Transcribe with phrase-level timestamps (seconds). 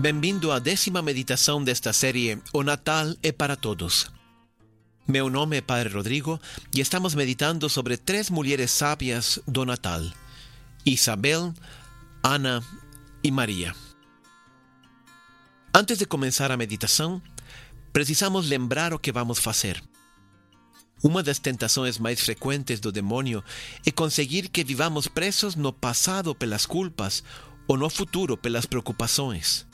[0.00, 4.10] Bem-vindo à décima meditação desta série O Natal é para Todos.
[5.06, 6.40] Meu nome Padre Rodrigo
[6.74, 10.00] e estamos meditando sobre três mulheres sábias do Natal:
[10.86, 11.52] Isabel,
[12.22, 12.64] Ana
[13.22, 13.74] e Maria.
[15.74, 17.20] Antes de começar a meditação,
[17.92, 19.82] precisamos lembrar o que vamos fazer.
[21.04, 23.44] Uma das tentações mais frequentes do demônio
[23.84, 27.22] é conseguir que vivamos presos no passado pelas culpas
[27.68, 29.68] ou no futuro pelas preocupações.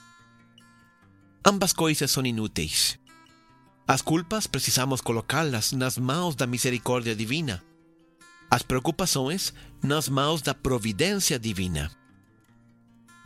[1.49, 2.99] Ambas coisas são inúteis.
[3.87, 7.63] As culpas precisamos colocá-las nas mãos da misericórdia divina.
[8.51, 11.89] As preocupações nas mãos da providência divina.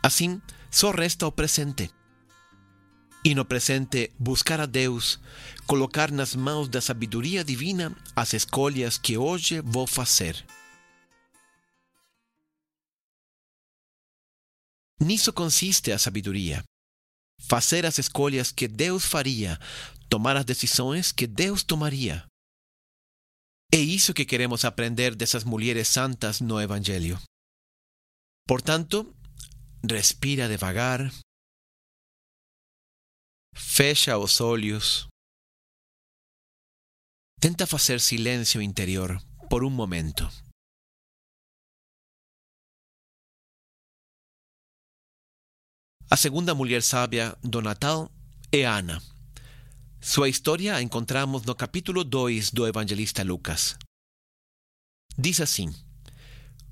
[0.03, 0.39] Assim,
[0.69, 1.89] só resta o presente.
[3.25, 5.19] E no presente, buscar a Deus,
[5.65, 10.45] colocar nas mãos da sabedoria divina as escolhas que hoje vou fazer.
[14.99, 16.63] Nisso consiste a sabedoria
[17.47, 19.59] fazer as escolhas que Deus faria,
[20.09, 22.25] tomar as decisões que Deus tomaria.
[23.73, 27.19] É isso que queremos aprender dessas mulheres santas no Evangelho.
[28.45, 29.15] Portanto,
[29.89, 30.99] respira devagar,
[33.55, 35.07] fecha os olhos,
[37.39, 39.17] tenta fazer silêncio interior
[39.49, 40.29] por um momento.
[46.13, 48.11] A segunda mulher sábia do Natal
[48.51, 49.01] é Ana.
[50.01, 53.77] Sua história a encontramos no capítulo 2 do evangelista Lucas.
[55.17, 55.73] Diz assim: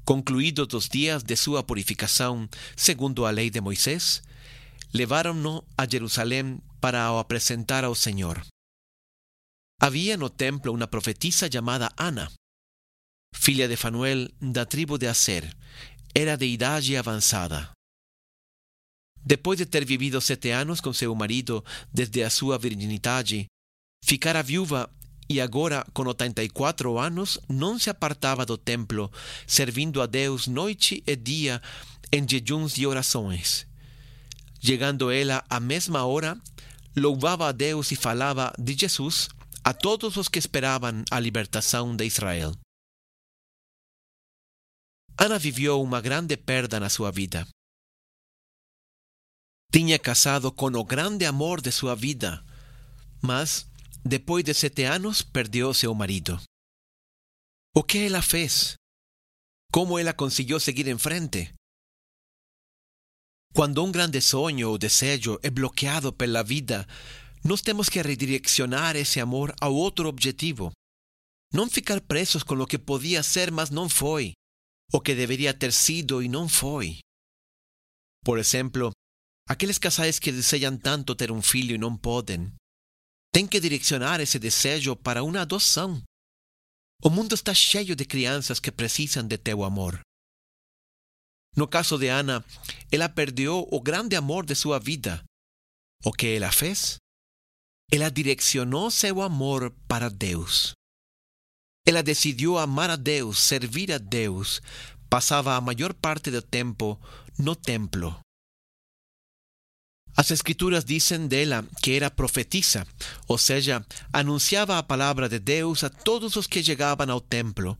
[0.04, 4.22] Concluídos os dias de sua purificação, segundo a lei de Moisés,
[4.94, 8.46] levaram-no a Jerusalém para o apresentar ao Senhor.
[9.82, 12.30] Havia no templo uma profetisa chamada Ana,
[13.34, 15.50] filha de Fanuel da tribo de Aser.
[16.14, 17.72] Era de idade avançada.
[19.24, 23.46] Depois de ter vivido sete anos com seu marido desde a sua virginidade,
[24.04, 24.90] ficara viúva
[25.30, 29.12] e agora, com 84 anos, não se apartava do templo,
[29.46, 31.62] servindo a Deus noite e dia
[32.12, 33.68] em jejuns e orações.
[34.60, 36.36] Chegando ela à mesma hora,
[36.98, 39.30] louvava a Deus e falava de Jesus
[39.64, 42.52] a todos os que esperavam a libertação de Israel.
[45.16, 47.46] Ana viveu uma grande perda na sua vida.
[49.72, 52.44] Tinha casado com o grande amor de sua vida,
[53.22, 53.68] mas,
[54.04, 56.42] depois de sete anos, perdeu seu marido.
[57.76, 58.74] O que ela fez?
[59.72, 61.54] Como ela conseguiu seguir em frente?
[63.54, 66.88] Quando um grande sonho ou desejo é bloqueado pela vida,
[67.44, 70.72] nós temos que redirecionar esse amor a outro objetivo.
[71.54, 74.34] Não ficar presos com o que podia ser, mas não foi,
[74.92, 77.00] o que deveria ter sido e não foi.
[78.24, 78.92] Por exemplo,
[79.50, 82.54] Aqueles casais que desejam tanto ter um filho e não podem,
[83.34, 86.04] têm que direcionar esse desejo para uma adoção.
[87.04, 90.00] O mundo está cheio de crianças que precisam de teu amor.
[91.56, 92.46] No caso de Ana,
[92.92, 95.24] ela perdeu o grande amor de sua vida.
[96.06, 96.98] O que ela fez?
[97.92, 100.74] Ela direcionou seu amor para Deus.
[101.88, 104.62] Ela decidiu amar a Deus, servir a Deus.
[105.10, 107.02] Passava a maior parte do tempo
[107.36, 108.22] no templo.
[110.20, 112.86] As escrituras dizem dela que era profetisa,
[113.26, 113.82] ou seja,
[114.12, 117.78] anunciava a palavra de Deus a todos os que chegavam ao templo.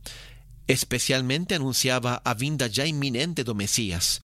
[0.66, 4.22] Especialmente anunciava a vinda já iminente do Messias.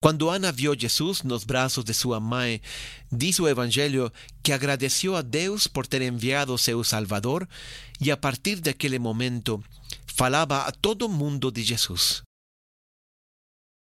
[0.00, 2.62] Quando Ana viu Jesus nos braços de sua mãe,
[3.10, 7.48] diz o Evangelho que agradeceu a Deus por ter enviado seu Salvador
[8.00, 9.60] e a partir daquele momento
[10.06, 12.22] falava a todo mundo de Jesus.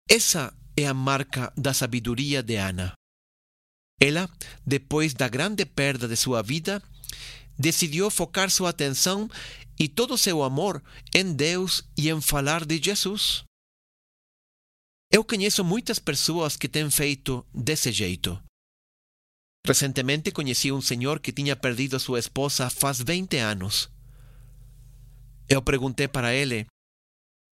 [0.08, 2.92] Essa é a marca da sabedoria de Ana.
[4.00, 4.30] Ela,
[4.66, 6.82] depois da grande perda de sua vida,
[7.58, 9.28] decidiu focar sua atenção
[9.78, 10.82] e todo seu amor
[11.14, 13.44] em Deus e em falar de Jesus.
[15.12, 18.40] Eu conheço muitas pessoas que têm feito desse jeito.
[19.66, 23.90] Recentemente conheci um senhor que tinha perdido sua esposa faz 20 anos.
[25.48, 26.66] Eu perguntei para ele: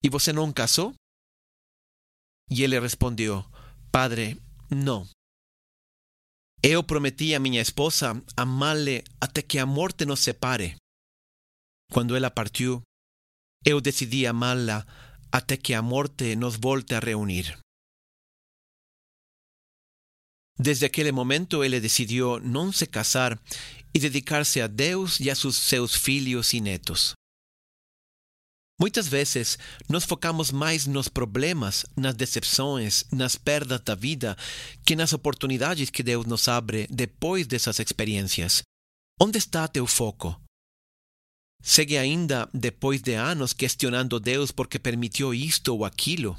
[0.03, 0.95] E você não casou?
[2.50, 3.45] E ele respondeu:
[3.93, 4.41] Padre,
[4.71, 5.06] não.
[6.63, 10.75] Eu prometi a minha esposa amá-la até que a morte nos separe.
[11.93, 12.83] Quando ela partiu,
[13.65, 14.85] eu decidi amá-la
[15.31, 17.57] até que a morte nos volte a reunir.
[20.59, 23.41] Desde aquele momento, ele decidiu não se casar
[23.95, 27.13] e dedicar-se a Deus e a seus filhos e netos.
[28.81, 29.59] Muitas vezes
[29.89, 34.37] nos focamos mais nos problemas, nas decepções, nas perdas da vida,
[34.87, 38.63] que nas oportunidades que Deus nos abre depois dessas experiências.
[39.21, 40.41] Onde está teu foco?
[41.61, 46.39] Segue ainda, depois de anos, questionando Deus porque permitiu isto ou aquilo?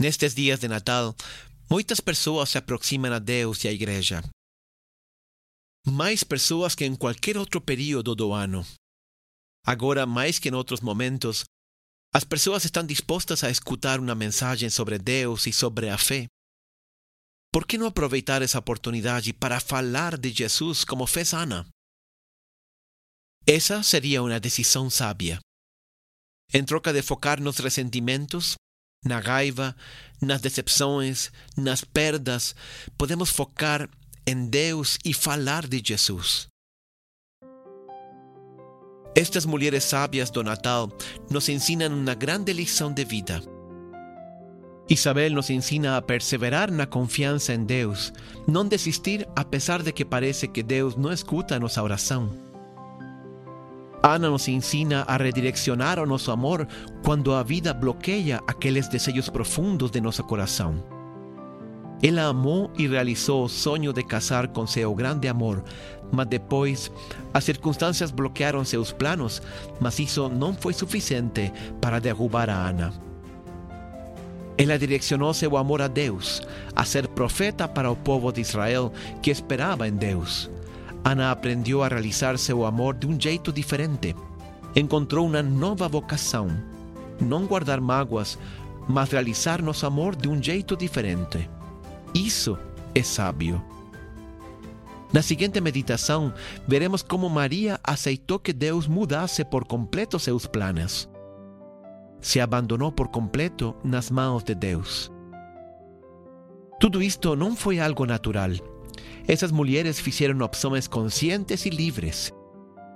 [0.00, 1.14] Nestes dias de Natal,
[1.70, 4.20] muitas pessoas se aproximam a Deus e à Igreja.
[5.86, 8.66] Mais pessoas que em qualquer outro período do ano.
[9.64, 11.44] Agora, mais que em outros momentos,
[12.12, 16.26] as pessoas estão dispostas a escutar uma mensagem sobre Deus e sobre a fé.
[17.52, 21.66] Por que não aproveitar essa oportunidade para falar de Jesus como fez Ana?
[23.46, 25.40] Essa seria uma decisão sábia.
[26.52, 28.54] Em troca de focar nos ressentimentos,
[29.04, 29.74] na raiva,
[30.20, 32.54] nas decepções, nas perdas,
[32.98, 33.88] podemos focar
[34.26, 36.49] em Deus e falar de Jesus.
[39.20, 40.90] Estas mulheres sábias do Natal
[41.30, 43.42] nos ensinam uma grande lição de vida.
[44.88, 48.14] Isabel nos ensina a perseverar na confiança em Deus,
[48.48, 52.30] não desistir apesar de que parece que Deus não escuta a nossa oração.
[54.02, 56.66] Ana nos ensina a redireccionar o amor
[57.04, 60.82] quando a vida bloqueia aqueles desejos profundos de nosso coração.
[62.02, 65.62] Ela amou e realizou o sonho de casar com seu grande amor,
[66.10, 66.90] mas depois
[67.32, 69.42] as circunstâncias bloquearam seus planos,
[69.78, 72.92] mas isso não foi suficiente para derrubar a Ana.
[74.56, 76.42] Ela direcionou seu amor a Deus,
[76.74, 78.92] a ser profeta para o povo de Israel
[79.22, 80.50] que esperava em Deus.
[81.04, 84.14] Ana aprendeu a realizar seu amor de um jeito diferente.
[84.76, 86.48] Encontrou uma nova vocação.
[87.20, 88.38] Não guardar mágoas,
[88.86, 91.48] mas realizar nosso amor de um jeito diferente.
[92.14, 92.58] Isso
[92.94, 93.62] é sábio.
[95.12, 96.32] Na seguinte meditação,
[96.66, 101.08] veremos como Maria aceitou que Deus mudasse por completo seus planos.
[102.20, 105.10] Se abandonou por completo nas mãos de Deus.
[106.78, 108.50] Tudo isto não foi algo natural.
[109.26, 112.32] Essas mulheres fizeram opções conscientes e livres.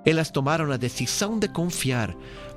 [0.05, 2.15] Elas tomaram a decisão de confiar,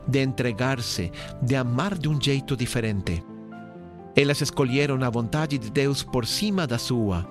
[0.08, 1.12] de entregar-se,
[1.42, 3.24] de amar de um jeito diferente.
[4.18, 7.24] Elas escolheram a vontade de Deus por cima da sua.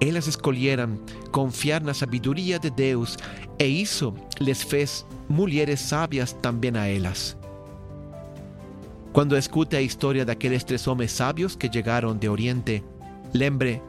[0.00, 0.96] Elas escolheram
[1.32, 3.18] confiar na sabedoria de Deus
[3.58, 7.36] e isso les fez mulheres sábias também a elas.
[9.12, 12.84] Quando escute a história daqueles três homens sábios que chegaram de Oriente,
[13.34, 13.82] lembre,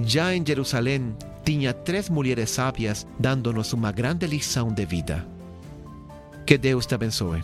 [0.00, 5.24] já em Jerusalém tinha três mulheres sábias dando-nos uma grande lição de vida.
[6.44, 7.42] Que Deus te abençoe.